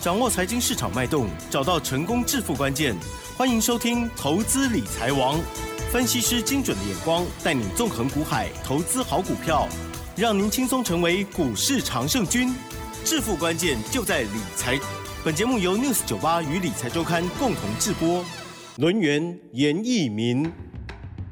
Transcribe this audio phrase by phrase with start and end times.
[0.00, 2.94] 掌握财经市场脉动，找到成功致富关键。
[3.36, 5.36] 欢迎收听《投资理财王》，
[5.90, 9.68] 分析师精准的眼光，带你纵横股海，投资好股票，
[10.16, 12.54] 让您轻松成为股市常胜军。
[13.04, 14.78] 致富关键就在理财。
[15.24, 18.24] 本节目由 News 九八与理财周刊共同制播。
[18.76, 20.48] 轮源严义民，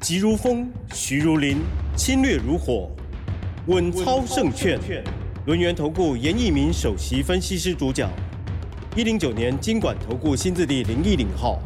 [0.00, 1.58] 急如风，徐如林，
[1.96, 2.90] 侵略如火，
[3.68, 4.80] 稳操胜券。
[5.46, 8.10] 轮源投顾严义民首席分析师主讲。
[8.96, 11.60] 一零九年经管投顾新字第零一零号。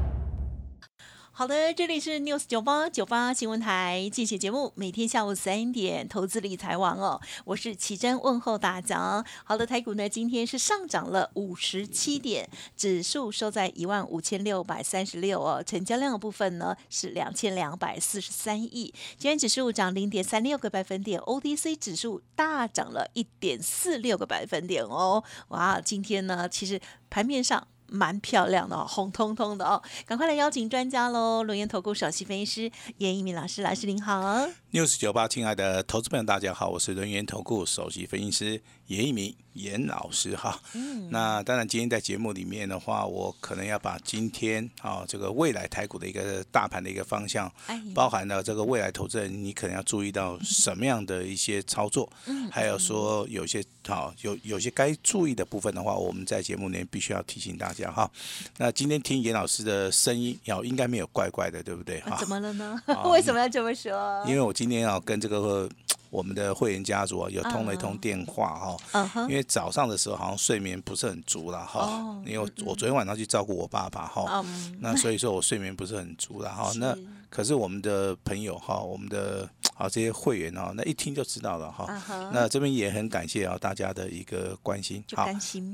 [1.41, 9.25] 好的，这里是 News 九八九八新闻台，进行节目，每天下午三点，投资理财网哦，我是奇珍问候大家。
[9.43, 26.79] 好的，台股呢今天是上涨了五十七点，指数收在一万五千六百三十六哦，成交量的部分呢是两千两百四十三亿，今天指数涨零点三六个百分点，OTC 指数大涨了一点四六个百分点哦，哇，今天呢其实
[27.09, 27.67] 盘面上。
[27.91, 31.42] 蛮漂亮的哦，红彤彤的哦，赶快来邀请专家喽！
[31.42, 34.59] 轮研投顾首席分析师严一鸣老师，老师您好。
[34.73, 40.61] News 九八，亲爱的投资朋友，大家好，我是轮研投顾首席分析师严一鸣严老师哈。
[40.75, 41.11] 嗯。
[41.11, 47.53] 那当然，今天在节目里面的话，我可能要把今天啊这个未来台股的一个大盘的一个方向，
[47.93, 58.09] 包含了这个未来投资人你可能要注意到什么样的一些操作，嗯，还有说有些好有有些该注意的部分的话，我们在节目里面必须要提醒大家哈。
[58.57, 62.01] 那今天听严老师的声音，要应该没有怪怪的，对不对？
[62.03, 62.81] 哈怎么了呢？
[63.11, 64.25] 为什么要这么说？
[64.29, 64.55] 因为我。
[64.61, 65.66] 今天啊跟这个
[66.11, 74.44] 我们的会员家族啊，有通了一通电话哈，因为早上的时候好像睡眠不是很足了哈，因为我昨天晚上去照顾我爸爸哈，
[74.80, 76.70] 那所以说我睡眠不是很足了哈。
[76.77, 76.94] 那
[77.30, 81.86] 可是我们的朋友哈，我们的啊这些会员哈，那一听就知道了哈。
[82.30, 85.27] 那这边也很感谢啊大家的一个关心，好，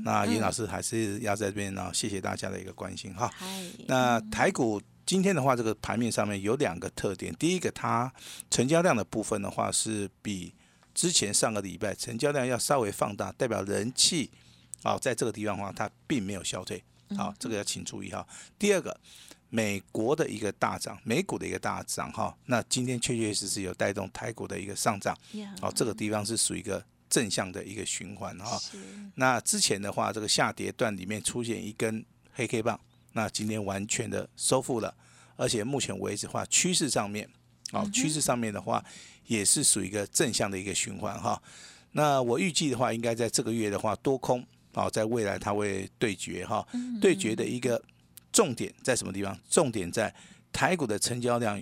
[0.05, 3.29] 那尹老师还是要在这边呢，谢谢大家的一个关心哈。
[3.85, 4.81] 那台股。
[5.07, 7.33] 今天的话，这个盘面上面有两个特点。
[7.39, 8.13] 第一个，它
[8.51, 10.53] 成交量的部分的话，是比
[10.93, 14.29] 之前上个礼拜成交量要稍微放大，代表人气
[14.83, 16.83] 啊，在这个地方的话，它并没有消退。
[17.15, 18.27] 好，这个要请注意哈。
[18.59, 18.99] 第二个，
[19.49, 25.17] 美国的一个大涨，美股的一个大涨哈，那今天确确实实有带动台股的一个上涨。
[25.61, 28.59] 好，这个地方是属于一个正向的一个循环哈。
[29.15, 32.77] 那之前的话，这个下跌段里面出现一根黑 K 棒。
[33.17, 34.95] 那今天完全的收复了，
[35.35, 37.27] 而且目前为止的话，趋势上面，
[37.71, 38.85] 啊，趋势上面的话，
[39.25, 41.41] 也是属于一个正向的一个循环哈。
[41.93, 44.45] 那我预计的话，应该在这个月的话，多空
[44.75, 46.63] 啊，在未来它会对决哈，
[47.01, 47.83] 对决的一个
[48.31, 49.35] 重点在什么地方？
[49.49, 50.13] 重点在
[50.53, 51.59] 台股的成交量，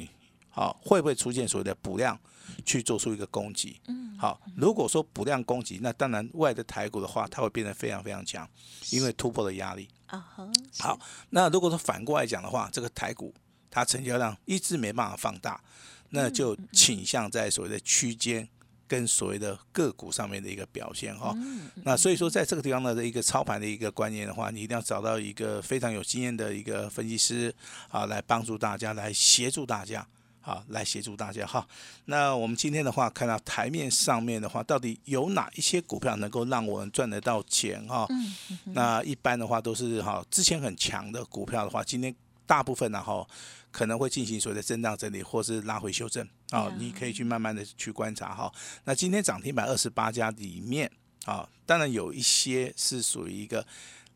[0.50, 2.20] 好，会不会出现所谓的补量？
[2.64, 8.48] 去做出一个攻击，嗯，好，如果说补量攻击，那当然外的台股的话，它会变得非常非常强，
[8.92, 10.52] 因为突破的压力啊。
[10.80, 11.00] 好，
[11.30, 13.34] 那如果说反过来讲的话，这个台股
[13.70, 15.62] 它成交量一直没办法放大，
[16.10, 18.48] 那就倾向在所谓的区间
[18.88, 21.36] 跟所谓的个股上面的一个表现哈。
[21.84, 27.54] 那所以说，在这个地方呢的一个操盘的一个观念的话，你一定要找到一个非常有经验的一个分析师
[27.90, 30.08] 啊，来帮助大家，来协助大家。
[30.46, 31.68] 好，来协助大家哈。
[32.06, 38.06] 那我们今天的话，看到台面上面的话，到底有哪一些股票能够让我们赚得到钱哈？
[38.12, 38.32] 嗯。
[38.66, 43.28] 那一般的话都是哈，之前很强的股票的话，今天大部分呢哈，
[43.72, 46.72] 可能会进行所谓的震荡整理，或是拉回修正啊。
[46.78, 48.54] 你可以去慢慢的去观察哈。
[48.84, 50.92] 那今天涨停板二十八家里面
[51.26, 53.66] 啊，当然有一些是属于一个。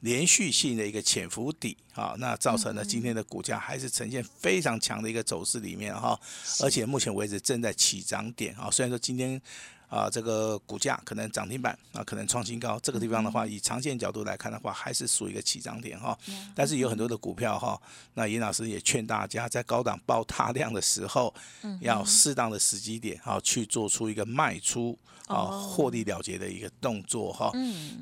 [0.02, 6.20] 连续性的一个潜伏底啊，那造成了今天的股价还是呈现非常强的一个走势里面哈，
[6.62, 9.42] 而且目前为止正在起涨点啊，虽然说今天。
[9.90, 12.80] 啊，这个股价可能涨停板啊，可能创新高。
[12.82, 16.18] 这个地方的话，以长线角度来看的话，还是属于一个起涨点哈。
[16.56, 17.82] 但是有很多的股票哈，
[18.14, 21.34] 那严老师也劝大家在高档爆大量的时候，
[21.82, 27.52] 要适当的时机点啊，去做出一个卖出啊，获利了结的一个动作哈。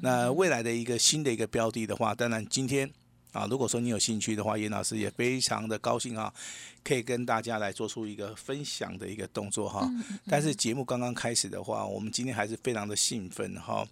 [0.02, 2.92] 那未来的一个新的一个标的的话，当然今天。
[3.34, 6.34] 啊，如果说你有兴趣的话，严老师也非常的高兴啊，
[6.84, 9.88] 可以跟大家来做出一个分享的一个动作哈。
[10.28, 13.86] 但是节目刚刚开始的话，我们今天还是非常的兴奋哈，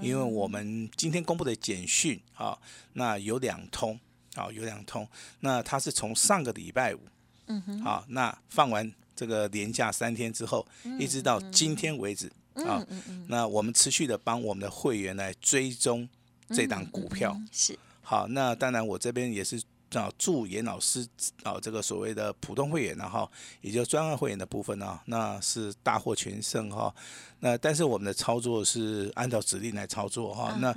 [0.00, 2.56] 因为我们今天公布的简讯啊，
[2.92, 3.98] 那有两通
[4.34, 5.08] 啊，有两通，
[5.40, 7.00] 那它是从上个礼拜五，
[7.46, 10.64] 嗯哼，好，那放完这个年假三天之后，
[11.00, 12.86] 一直到今天为止啊，
[13.26, 16.08] 那我们持续的帮我们的会员来追踪
[16.50, 17.76] 这档股票是。
[18.02, 19.62] 好，那当然我这边也是
[19.94, 21.06] 啊，祝严老师
[21.42, 26.94] 啊，这个所谓的普通会员呢，哈也就专案会员的部分呢，那是大获全胜哈。
[27.40, 30.56] 那但是我们的操作是按照指令来操作哈。
[30.60, 30.68] 那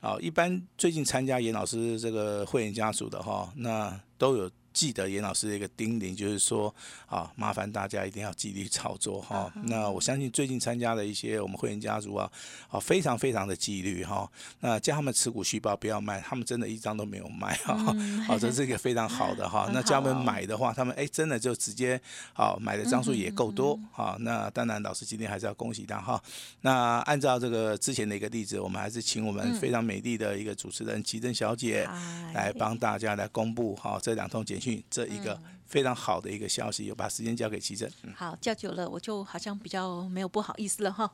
[0.00, 4.50] 啊，一般最近参加严老师这个会员家族的哈，那都有。
[4.80, 6.74] 记得严老师的一个叮咛，就是说
[7.06, 9.52] 啊，麻烦大家一定要纪律操作哈。
[9.64, 12.32] 那我相信最近参加的一些我们会员家族啊，
[12.70, 14.26] 啊，非常非常的纪律哈。
[14.60, 17.76] 那叫他们持股续报不要卖，他们真的一张都没有卖哈。
[18.26, 19.68] 好，这是一个非常好的哈。
[19.74, 22.00] 那叫他们买的话，他们哎真的就直接
[22.32, 24.16] 好买的张数也够多哈。
[24.20, 26.18] 那当然，老师今天还是要恭喜他哈。
[26.62, 31.86] 那按照这个之前的一个例子，我们还是请我们非常美丽的一个主持人奇珍小姐
[32.32, 34.58] 来帮大家来公布哈这两通简。
[34.90, 37.88] 这一个非常好的一个消息，又把时间交给奇正。
[38.14, 41.10] 好，叫久了，我就好像比较没有不好意思了哈。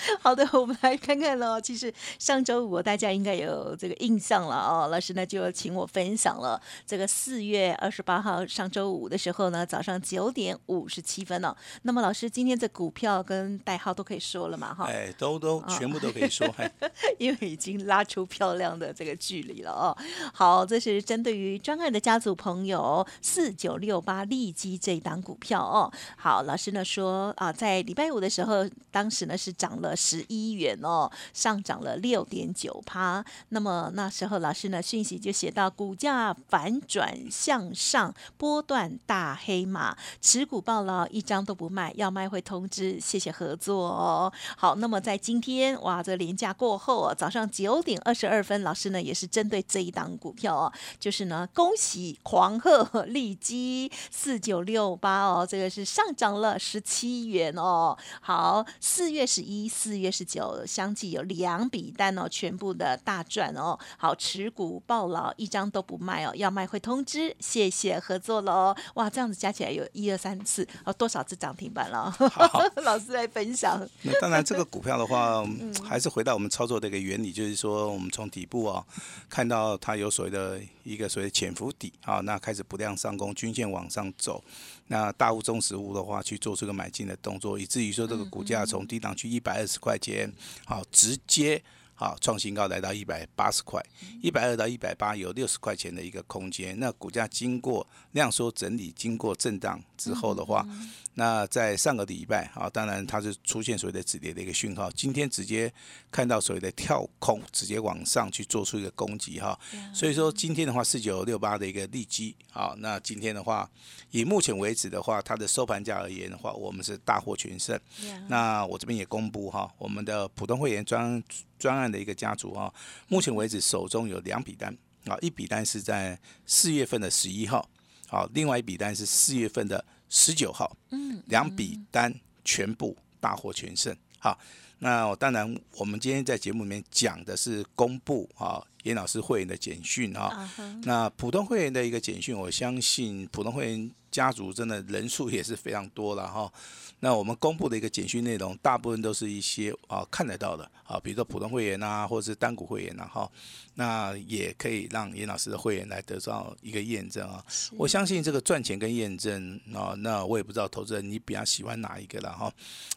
[0.20, 1.60] 好的，我们来看看喽。
[1.60, 4.88] 其实上周五大家应该有这个印象了哦。
[4.90, 11.54] 老师呢就请我分享了这个四月二十八号上周五的时候呢，早上九点五十七分哦。
[11.82, 14.72] 那么老师今天这股票跟代号都可以说了嘛？
[14.72, 16.46] 哈，哎，都都全部都可以说，
[17.18, 19.96] 因为已经拉出漂亮的这个距离了哦。
[20.32, 25.92] 好，这是针对于专案的家族朋友四九六八利基这一档股票哦。
[26.16, 29.89] 好，老师呢说啊，在礼拜五的时候，当时呢是涨了。
[29.96, 33.24] 十一元哦，上涨了六点九趴。
[33.50, 44.32] 那么那时候老师呢讯息就写到，股价反转向上，波段大黑马，持股报了，一张都不卖，要卖会通知，谢谢合作哦。
[44.56, 57.96] 好，那么在今天哇，这连假过后啊，早上九点二十二分，老师呢也是针对这一档股票哦，就是呢恭喜狂贺利基四九六八哦，这个是上涨了十七元哦。
[58.20, 60.00] 好，四月十一四。
[60.00, 63.78] 月十九相继有两笔单哦，全部的大赚哦。
[63.98, 68.74] 好，持股报牢，一张都不卖哦，要卖会通知，谢谢合作喽。
[68.94, 72.14] 哇，这样子加起来有一二三四哦，多少只涨停板了？
[72.82, 73.86] 老师来分享。
[74.02, 75.44] 那当然，这个股票的话，
[75.86, 78.84] 还是回到我们操作的一个原理，就是说，我们从底部啊，
[79.28, 84.42] 看到它有所谓的一个所谓潜伏底啊，那开始不量上攻，均线往上走。
[84.86, 90.32] 那大物中实物的话，去做出个买进的动作，以至于说这个股价从低档去一百二十块钱，
[90.64, 91.62] 好直接。
[92.00, 93.78] 好，创新高来到一百八十块，
[94.22, 96.74] 一百二到一百八有六十块钱的一个空间。
[96.80, 100.66] 那股价经过量缩整理，经过震荡之后的话，
[101.12, 104.90] 那在上个礼拜啊，当然它是出现所谓的止跌的一个讯号。
[104.92, 105.70] 今天直接
[106.10, 109.60] 看到所谓的跳空，直接往上去做出一个攻击哈。
[109.92, 113.70] 所以说今天的话，四九六八的一个利基啊，那今天的话，
[114.10, 117.78] 以目前为止的话，它的收盘价而言的话，我们是大获全胜。
[118.26, 121.22] 那我这边也公布哈，我们的普通会员专。
[121.60, 122.72] 专案的一个家族啊，
[123.06, 127.68] 目前为止手中有两笔单啊，一笔单是在四月份的十一号，
[128.08, 132.12] 好，另外一笔单是四月份的十九号，嗯，两笔单
[132.44, 134.38] 全部大获全胜，好，
[134.78, 140.50] 那当然我们今天在节目里面讲的是公布啊，严老师会员的简讯啊，
[140.82, 143.90] 那普通会员的一个简讯，我相信普通会员。
[144.10, 146.52] 家族真的人数也是非常多了哈，
[146.98, 153.30] 那我们公布的一个简讯内容，大部分都是一些啊看得到的啊，比如说普通会员啊，或者是单股会员呐哈，
[153.74, 157.40] 那也可以让严老师的会员来得到一个验证啊。
[157.76, 162.52] 我相信这个赚钱跟验证啊，那我也不知道投资人你比较喜欢哪一个了哈。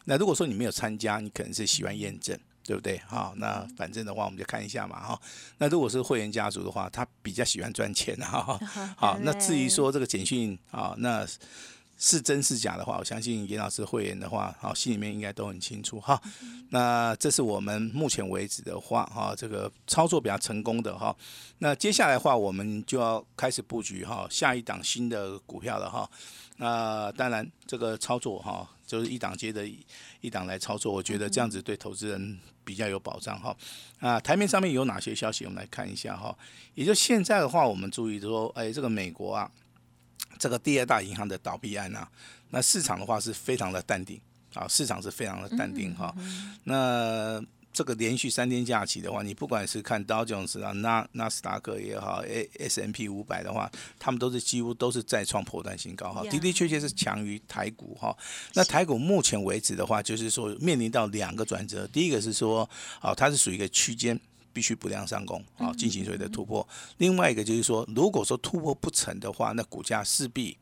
[0.06, 2.36] 那如果说你没有参加，你可能是喜欢验证。
[2.64, 2.98] 对不对？
[3.06, 5.20] 好，那反正的话，我们就看一下嘛，哈。
[5.58, 8.58] 那如果是会员家族的话，他比较喜欢赚钱，哈。
[8.96, 11.26] 好，那至于说这个简讯啊，那
[11.96, 16.20] 是真是假的话，我相信严老师会员的话，好，心里面应该都很清楚，哈。
[16.70, 21.14] 那这是我们目前为止的话，哈，这个操作比较成功的哈。
[21.58, 26.10] 那接下来的话，我们就要开始布局哈，下一档新的股票了哈。
[26.56, 29.64] 那当然，这个操作哈，就是一档接着
[30.20, 32.38] 一档来操作，我觉得这样子对投资人。
[32.64, 33.56] 比较有保障哈，
[34.00, 35.44] 啊，台面上面有哪些消息？
[35.44, 36.36] 我们来看一下哈。
[36.74, 39.50] 也就现在的话，我们注意说，哎，这个美国啊，
[40.38, 42.08] 这个第二大银行的倒闭案啊，
[42.50, 44.20] 那市场的话是非常的淡定
[44.54, 46.14] 啊，市场是非常的淡定哈。
[46.64, 47.40] 那
[47.74, 58.16] 这个连续三天假期的话，你不管是看道琼斯啊、纳纳斯达克也好，A S M P 五百的话，他们都是几乎都是再创破断新高哈，的的确确是强于台股哈。
[58.52, 62.68] 那台股目前为止的话，就是说面临到两个转折，第一个是说，
[63.00, 64.18] 啊，它是属于一个区间，
[64.52, 66.64] 必须不量上攻啊，进行所谓的突破；
[66.98, 70.56] 另外一个就是说，如果说突破不成的话，那股价势必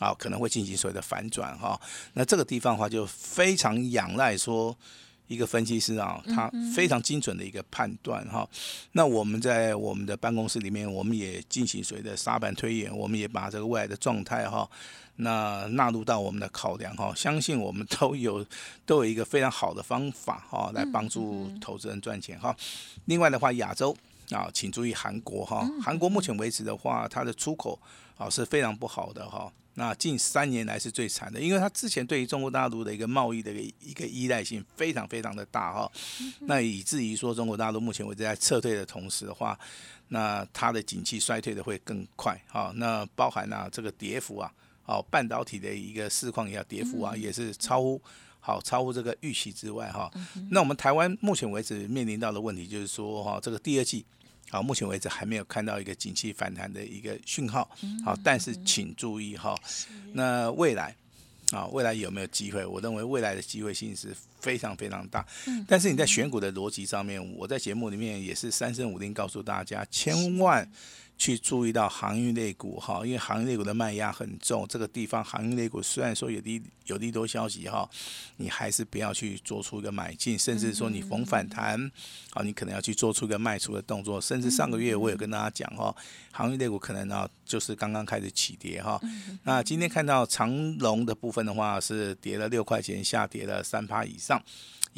[0.00, 1.80] 啊可能会进行所谓的反转哈。
[2.12, 4.76] 那这个地方的话，就非常仰赖说。
[5.28, 8.48] 一个分析师啊，他非常精准的一个判断哈。
[8.92, 14.68] 那我们在我们的办公室里面，我们也进行所谓的沙盘推演，我们也把这个未来的状态哈，
[15.16, 17.12] 那纳入到我们的考量哈。
[17.14, 18.44] 相信我们都有
[18.84, 22.56] 都有一个非常好的方法哈，来帮助投资人赚钱哈。
[23.04, 23.96] 另外的话，亚洲
[24.30, 27.78] 啊，请注意韩国哈，韩国目前为止的话，它的出口
[28.16, 29.52] 啊是非常不好的哈。
[29.78, 35.92] 那近三年来是最惨的，因为它之前对于中国大陆的一个贸易的一个一个依赖性非常非常的大哈，
[36.40, 39.56] 那以至于说中国大陆目前为止在撤退的同时的话，
[40.08, 44.52] 那它的景气衰退的会更快哈，那包含啊这个跌幅啊，
[44.84, 48.02] 哦半导体的一个市况也要跌幅啊，也是超乎
[48.40, 50.10] 好超乎这个预期之外哈，
[50.50, 54.04] 那我们台湾目前为止面临到的问题就是说哈，这个第二季。
[54.50, 57.70] 好，目前为止还没有看到一个景气反弹的一个讯号。
[58.04, 59.54] 好，但是请注意哈，
[60.12, 60.94] 那未来
[61.52, 62.64] 啊，未来有没有机会？
[62.64, 65.26] 我认为未来的机会性是非常非常大。
[65.66, 70.70] 但是你在选股的逻辑上面，我在节目里面也是三声五令告诉大家，千万。
[71.18, 77.90] 去注意到航运类股哈，因为航运类股的卖压很重，这个地方航运类股虽然说有利有利多消息哈，
[78.36, 81.90] 你还是不要去做出一个买进，甚至说你逢反弹，
[82.34, 84.20] 啊，你可能要去做出一个卖出的动作。
[84.20, 85.92] 甚至上个月我有跟大家讲哈，
[86.30, 89.00] 航运类股可能呢就是刚刚开始起跌哈。
[89.42, 94.40] 那今天看到长龙的部分的话是跌了六块钱，下跌了三趴以上。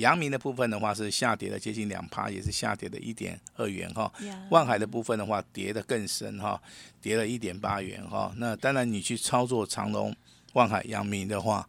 [0.00, 4.11] 阳明的部分的话是下跌了接近两趴，也是下跌了一点二元哈。
[4.50, 6.61] 万海的部分的话跌得更深哈，
[7.00, 8.33] 跌了一点八元哈。
[8.37, 10.14] 那当然你去操作长隆、
[10.54, 11.69] 万海、阳明的话，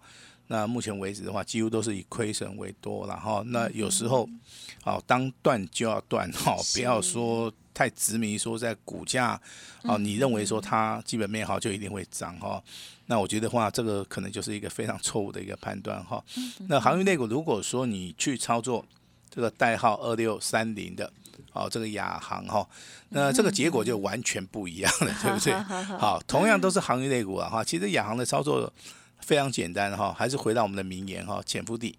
[0.51, 3.41] 那目前为止的话几乎都是以亏损为多然后。
[3.45, 4.27] 那有时候，
[4.83, 7.51] 好当断就要断哈，不要说。
[7.73, 9.41] 太执迷说在股价，
[9.83, 12.61] 哦，你认为说它基本面好就一定会涨哈？
[13.05, 16.21] 那我觉得话，这个可能就是一个非常错误的一个判断哈。
[16.67, 18.85] 那航运类股，如果说你去操作
[19.33, 21.11] 这个代号二六三零的，
[21.53, 22.67] 哦，这个亚航哈，
[23.07, 25.53] 那这个结果就完全不一样了，对不对？
[25.97, 28.71] 好，同样都是航运类股啊哈，其实亚航的操作
[29.21, 31.97] 非常简单哈，还是回到我们的名言哈，潜伏地。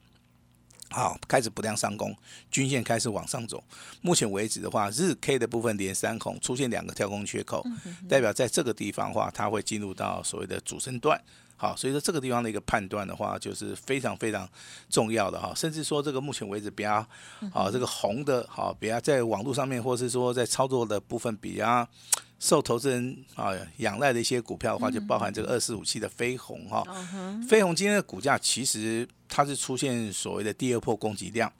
[0.90, 2.14] 好，开始不量上攻，
[2.50, 3.64] 均线开始往上走。
[4.02, 7.64] 目前为止的话，日 K 的部分连三孔出现两个跳空缺口，
[8.06, 11.18] 代表在这个地方的话，它会进入到所谓的主升段。
[11.62, 14.48] 好，所以说这个地方的一个判断的话，就是非常非常
[14.90, 15.52] 重要的哈。
[15.54, 16.94] 甚至说这个目前为止比较
[17.54, 21.88] 啊，这个红的，好比较在网络上面，或是说在操作的部分比较
[22.40, 26.82] 受投资人啊仰赖的一些股票的话，就包含这个二四五七的飞鸿哈。
[27.48, 31.52] 飞鸿今天的股价其实它是出现所谓的第二波供给量，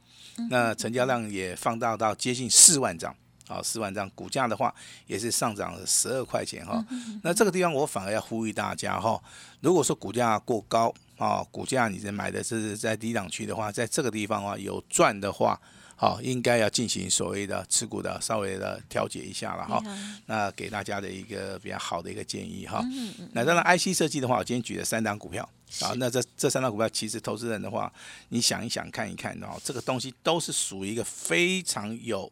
[0.51, 3.15] 那成交量也放大到接近四万张。
[3.49, 4.75] 好，四万张股价的话，
[5.07, 6.85] 也是上涨了十二块钱哈。
[7.23, 9.21] 那这个地方我反而要呼吁大家哈，
[9.61, 15.61] 如果说股价过高啊，股价你在买的是在低档区的话，在这个地方啊有赚的话，
[15.97, 19.83] 好，应该要进行所谓的持股的稍微的调节一下了哈。
[20.27, 22.83] 那给大家的一个比较好的一个建议哈。
[23.33, 25.47] 那当然，IC 设计的话，我今天举了三档股票
[25.81, 25.93] 啊。
[25.97, 27.93] 那这这三档股票，其实投资人的话，
[28.29, 32.31] 你想一想看一看哦，这个东西都是属于一个非常有。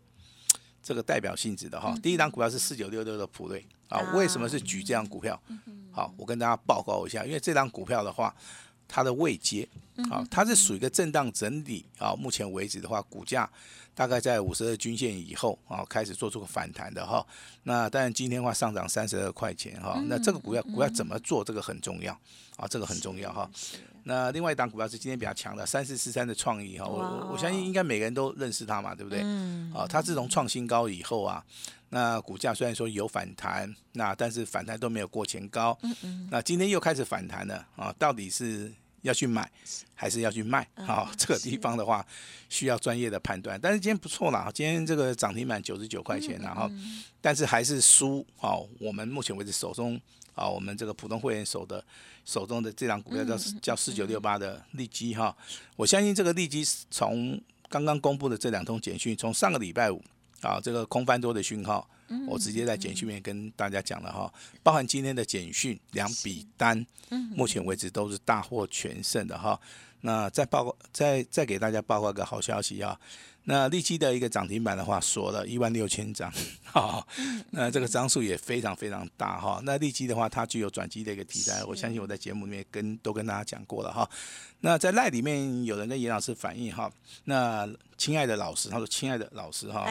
[0.83, 5.41] 这个代表性质的哈，第一档股票是四九六六的普瑞啊，为什么是举这张股票？
[5.93, 8.35] 好，我跟大家报告一下，因为这张股票的话，
[8.89, 9.69] 它的位阶
[10.11, 13.51] 啊，它是属于一个震荡整理啊，目前为止的话，股价
[14.01, 17.23] 大概在五十二均线以后啊，开始做出个反弹的哈。
[17.65, 21.45] 那当然今天的话上涨三十二块钱哈，那这个股票股票怎么做？
[21.45, 22.19] 这个很重要
[22.57, 23.51] 啊，这个很重要哈。
[24.05, 29.21] 那另外一档股票是今天比较强的三四四三的创意哈，我我相信应该每个人都认识它嘛，对不对？
[29.23, 29.71] 嗯。
[29.75, 31.45] 啊，它自从创新高以后啊，
[31.91, 35.79] 那股价虽然说有反弹，那但是反弹都没有过前高。
[36.31, 39.51] 那今天又开始反弹了啊，到底是要去买
[39.95, 40.67] 还是要去卖？
[40.77, 42.07] 好，这个地方的话
[42.49, 43.59] 需要专业的判断。
[43.61, 46.71] 但是今天不错啦，今天这个涨停板九十九块钱，然后
[47.21, 48.27] 但是还是输。
[48.37, 50.01] 好，我们目前为止手中。
[50.33, 51.85] 啊，我们这个普通会员手的
[52.25, 55.37] 手中的这张股票叫叫四九六八的利基哈，
[55.77, 57.39] 我相信这个利基从
[57.69, 60.03] 刚刚公布的这两通简讯，从上个礼拜五
[60.41, 61.87] 啊这个空翻多的讯号，
[62.27, 66.85] 我直接在简讯面跟大家讲了哈，包含今天的简讯两笔单，
[67.35, 69.61] 目前为止都是大获全胜的哈。
[70.03, 72.99] 那再报告再再给大家报告个好消息啊，
[73.45, 76.33] 那利基的一个涨停板的话锁了一万六千张，
[76.65, 77.07] 哈，
[77.51, 79.61] 那这个张数也非常非常大哈。
[79.63, 84.09] 那利基的话，它具有转机的一个题材，我相信我在节目里面跟都跟大家讲过了哈。
[84.61, 86.91] 那在赖里面有人跟严老师反映哈，
[87.25, 87.69] 那
[88.01, 89.87] 亲爱的老师，他说亲爱的老师哈，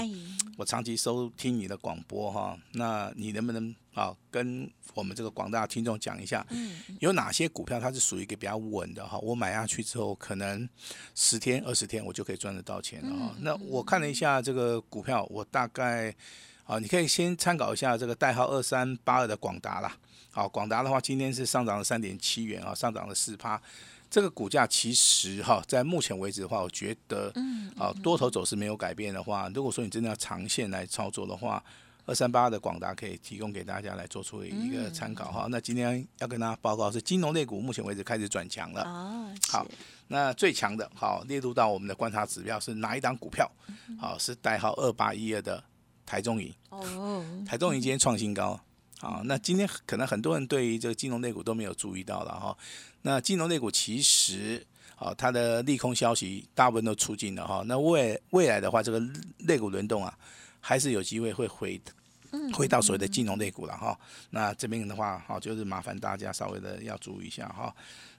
[0.58, 6.44] 我长期收听你的广播哈，那你能不能啊跟我们这个广大听众讲一下，
[7.02, 9.20] 有哪些股票它是属于一个比较稳的哈？
[9.20, 10.68] 我买下去之后，可能
[11.14, 13.36] 十天二十天我就可以赚得到钱了哈。
[13.42, 16.12] 那我看了一下这个股票，我大概
[16.64, 19.96] 啊，你可以先参考一下这个代号二三八二的广达啦。
[20.32, 23.62] 好，广达的话今天是上涨了三点七元啊，上涨了四趴。
[24.10, 27.32] 这个股价其实哈，在目前为止的话，我觉得，
[27.78, 31.64] 啊，多头走势没有改变的话，如果说你真的要长线来操作的话，
[32.06, 35.48] 二三八的广达可以提供给大家来做出一个参考哈。
[35.52, 38.82] 那今天要跟大家报告是金融类股目前为止开始转强了。
[38.84, 39.68] 哦，好，
[40.08, 43.48] 那最强的，好列入到我们的观察指标是哪一档股票？
[44.00, 45.64] 好，是代号二八一二的
[46.04, 46.52] 台中银。
[46.70, 48.60] 哦，台中银今天创新高。
[49.02, 52.58] 好，那今天可能很多人对于这个金融类股都没有注意到了哈。
[53.02, 54.62] 那金融类股其实，
[54.96, 57.64] 啊，它的利空消息大部分都出尽了哈。
[57.66, 59.02] 那未未来的话，这个
[59.40, 60.14] 类股轮动啊，
[60.60, 61.82] 还是有机会会回，
[62.54, 63.98] 回到所谓的金融类股了哈。
[64.30, 67.74] 那这边的话，哈，就是麻烦大家稍微的要注意一下哈。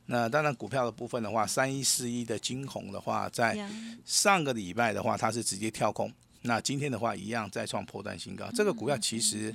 [0.07, 3.69] 那当然，股票的部分的话，三一四一的金红的话，在
[4.07, 6.11] 上个礼拜的话，它是直接跳空。
[6.41, 8.51] 那今天的话，一样再创破断新高。
[8.55, 9.55] 这个股票其实。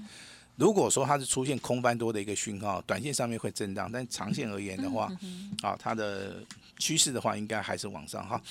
[0.58, 5.12] 如果说它是出现空翻多的一个讯号，短线上面会震荡，但长线而言的话，
[5.62, 6.38] 啊，它的
[6.80, 8.42] 趋势的话应该还是往上哈。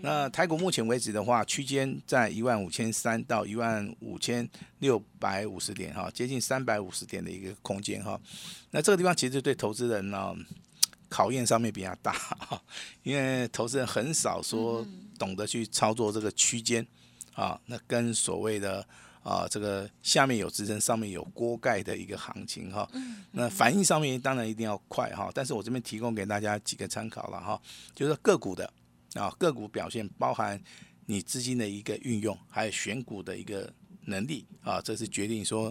[0.00, 4.48] 那台股目前为止的话，区间在一万五千三到一万五千
[4.78, 8.20] 六百五十点哈，接近三百五十点的一个空间哈。
[8.70, 10.32] 那这个地方其实对投资人呢
[11.08, 12.62] 考验上面比较大哈，
[13.02, 14.86] 因为投资人很少说
[15.18, 16.86] 懂得去操作这个区间
[17.34, 18.86] 啊，那跟所谓的。
[19.28, 22.88] 啊，这个下面有支撑，上面有锅盖的一个行情哈。
[23.32, 25.30] 那反应上面当然一定要快哈。
[25.34, 27.60] 但是我这边提供给大家几个参考了哈，
[27.94, 28.72] 就是个股的
[29.12, 30.58] 啊，个股表现包含
[31.04, 33.70] 你资金的一个运用，还有选股的一个
[34.06, 35.70] 能力啊，这是决定说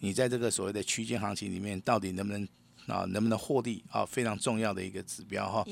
[0.00, 2.48] 你在这个所谓的区间行情里面到底能不能
[2.88, 5.64] 啊，能不能获利啊，非常重要的一个指标哈。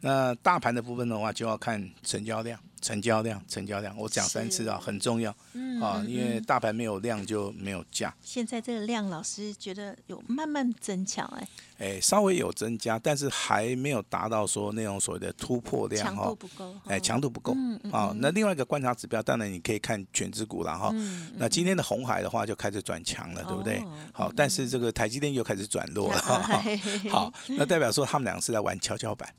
[0.00, 2.58] 那大盘的部分的话，就要看成交量。
[2.80, 8.14] 成交量，成交量，我讲三次啊，很重要，嗯啊，因为大盘没有量就没有价。
[8.22, 11.46] 现在这个量，老师觉得有慢慢增强，哎。
[11.76, 16.24] 哎，稍微有增加，但是还没有达到说那种所谓的突破量哈。
[16.24, 16.74] 强度不够。
[16.86, 17.52] 哎，强度不够。
[17.54, 17.92] 嗯嗯。
[17.92, 20.90] 啊，那另外一个观察指标，当然你可以看全指股了哈。
[20.94, 21.30] 嗯。
[21.36, 23.82] 那今天的红海的话就开始转强了，对不对？
[24.12, 26.18] 好，但是这个台积电又开始转弱了。
[27.10, 29.30] 好，那代表说他们两个是在玩跷跷板。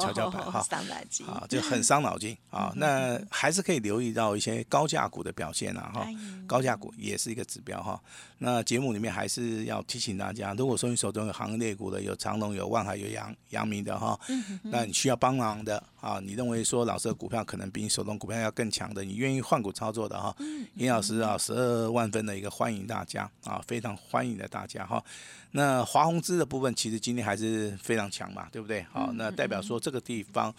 [0.00, 0.62] 跷跷板 哈。
[0.68, 1.26] 伤脑筋。
[1.26, 2.72] 啊，就很伤脑筋啊。
[2.76, 6.06] 那还是可以留意到一些高价股的表现啊哈。
[6.46, 8.00] 高价股也是一个指标哈。
[8.38, 14.18] 那节目里面还是要提醒大家，如果说你手中有行业股的，有长隆、有万海、有阳阳明的哈，
[14.62, 20.36] 那你需要帮忙的啊，你认为说老师的股票可能比你手中股票要更强的，你愿意换股操作的哈，
[20.74, 25.02] 尹老师啊，十二万分的一个欢迎大家啊，非常欢迎的大家哈。
[25.52, 28.82] 那华宏资的部分其实今天还是非常强嘛，对不对？
[28.92, 30.54] 好，那代表说这个地方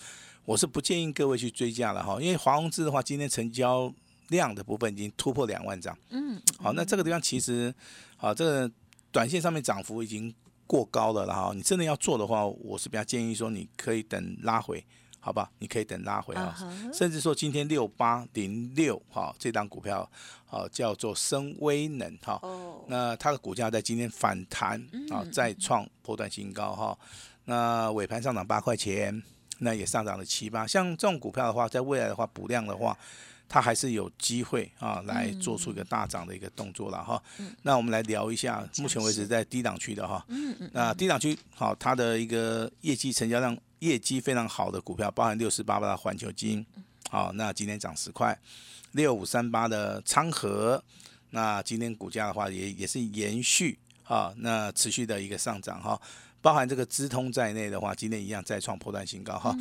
[0.46, 3.94] 我是不建议各位去追加了哈，因为华宏资的话，今天成交。
[4.30, 7.74] 量的部分已经突破两万张，嗯，好，那这个地方其实，
[8.18, 8.70] 好，这个
[9.10, 14.86] 短线上面涨幅已经过高了了哈，你真的要做的话，我是比较建议说，你可以等拉回，
[15.28, 15.52] 好吧？
[15.60, 16.56] 你可以等拉回啊，
[16.94, 20.10] 甚至说今天六八零六哈，这张股票，
[20.46, 22.42] 好叫做深威能哈，
[22.88, 26.98] 那它的股价在今天反弹啊，再创破断新高哈，
[27.44, 29.22] 那尾盘上涨八块钱，
[29.58, 32.98] 那也上涨了七八，像这种股票的话，在未来的话补量的话。
[33.50, 37.24] 它还是有机会啊，来做出一个大涨的一个动作了哈。
[37.62, 40.22] 那我们来聊一下，目前为止在低档区的哈。
[40.74, 46.66] 那低档区好，它的一个业绩成交量业绩非常好的股票，包含六四八八的环球金，
[47.10, 48.38] 好，那今天涨十块。
[48.94, 50.82] 六五三八的昌河，
[51.32, 56.00] 那今天股价的话也也是延续啊，那持续的一个上涨哈。
[56.42, 59.54] 包含这个资通在内的话，今天一样再创破断新高哈。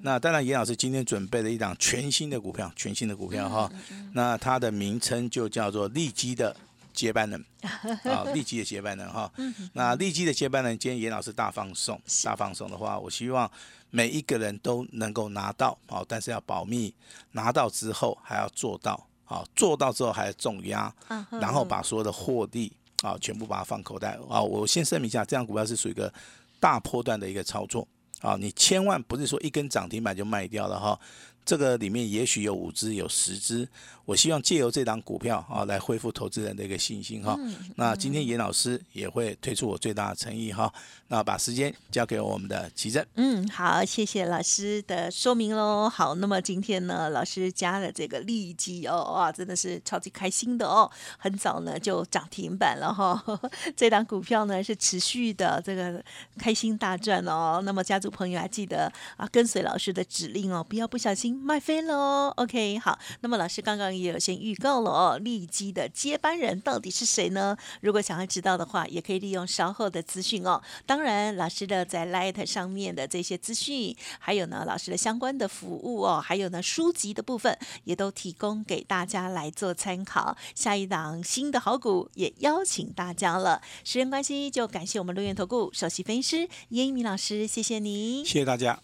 [0.00, 3.70] 那当然，严老师今天准备了一档全新的股票，全新的股票哈。
[4.14, 6.56] 那它的名称就叫做利基的
[6.92, 7.44] 接班人
[8.04, 9.30] 啊，利基的接班人哈。
[9.72, 13.50] 那利基的接班人，今天严老师大放送，大放送的话，我希望
[13.90, 16.94] 每一个人都能够拿到啊，但是要保密，
[17.32, 20.92] 拿到之后还要做到啊，做到之后还要重压，
[21.30, 22.72] 然后把所有的获利。
[23.02, 24.42] 啊，全部把它放口袋啊！
[24.42, 26.12] 我先声明一下，这样股票是属于一个
[26.58, 27.88] 大波段的一个操作
[28.20, 28.36] 啊！
[28.38, 31.00] 你千万不是说一根涨停板就卖掉了哈，
[31.44, 33.68] 这个里面也许有五只，有十只。
[34.06, 37.38] 我希望借由这档股票啊，来恢复投资人的一个信心哈。
[37.76, 40.72] 那今天严老师也会推出我最大的诚意哈。
[41.06, 43.04] 那把时间交给我们的奇正。
[43.14, 45.88] 嗯，好，谢谢老师的说明喽。
[45.88, 50.90] 好，那么今天呢，老师加了这个利基哦，哇，真的是超级开心的哦。
[51.16, 53.22] 很早呢就涨停板了哈。
[53.76, 56.02] 这档股票呢是持续的这个
[56.36, 57.60] 开心大赚哦。
[57.64, 62.32] 那么家族朋友还记得啊，跟随老师的指令哦，不要不小心卖飞了哦。
[62.36, 67.56] OK，好，那么老师刚刚也有先预告了哦，利基的接班人到底是谁呢？
[67.80, 70.62] 如果想要知道的话，也可以利用稍后的资讯哦。
[70.86, 80.36] 当然，老师的在 Light 上面的这些资讯，还有呢，老师的相关的服务哦，还有呢，书籍的部分也都提供给大家来做参考。
[80.54, 83.62] 下一档新的好股也邀请大家了。
[83.84, 88.80] 时间关系，就感谢我们陆源投顾首席分析师叶一鸣老师，谢谢你，谢谢大家。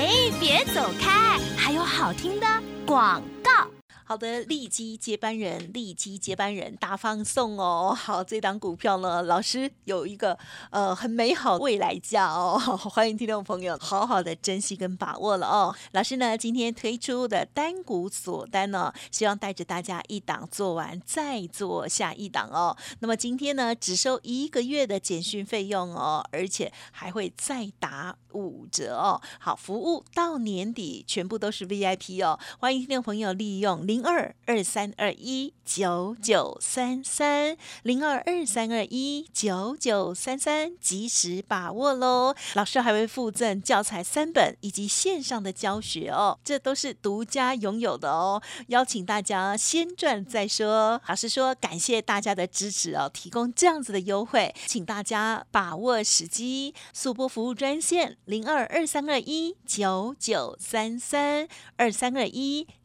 [0.00, 0.08] 哎，
[0.40, 2.46] 别走开，还有好听的
[2.86, 3.79] 广告。
[4.10, 7.96] 好的，利基接班人，利基接班人大放送哦。
[7.96, 10.36] 好，这档股票呢，老师有一个
[10.70, 12.58] 呃很美好未来价哦。
[12.90, 15.72] 欢迎听众朋友好好的珍惜跟把握了哦。
[15.92, 22.76] 老师呢今天推出的单股锁单呢，希望带着大家一档做完再做下一档哦。
[22.98, 29.22] 那么今天呢只收一个月的简讯费用哦，而且还会再打五折哦。
[29.38, 32.36] 好，服务到年底全部都是 VIP 哦。
[32.58, 33.99] 欢迎听众朋友利用零。
[34.00, 42.34] 零二二三二一九九三三零二二三二一九九三三，及时把握喽！
[42.54, 48.42] 老师还会附赠教材三本以及线上的教学哦，这都是独家拥有的哦。
[48.68, 50.98] 邀请大家先赚再说。
[51.06, 62.66] 老师说感谢大家的支持哦，提供这样子的优惠，请大家把握时机，速播服务专线零二二三二一九九三三二三二一。